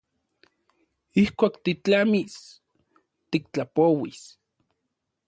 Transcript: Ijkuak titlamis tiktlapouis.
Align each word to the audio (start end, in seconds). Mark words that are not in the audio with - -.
Ijkuak 1.21 1.53
titlamis 1.63 2.35
tiktlapouis. 3.29 4.21